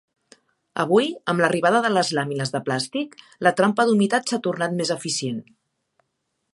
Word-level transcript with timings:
Avui, 0.83 1.09
amb 1.33 1.43
l'arribada 1.43 1.81
de 1.87 1.91
les 1.93 2.09
làmines 2.19 2.53
de 2.55 2.63
plàstic, 2.71 3.15
la 3.49 3.55
trampa 3.61 3.87
d'humitat 3.91 4.31
s'ha 4.33 4.43
tornat 4.49 4.77
més 4.81 4.95
eficient. 5.01 5.39